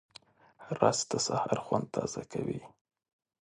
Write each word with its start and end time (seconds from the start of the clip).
رس 0.79 0.99
د 1.11 1.13
سهار 1.25 1.57
خوند 1.65 1.87
تازه 1.95 2.21
کوي 2.31 2.61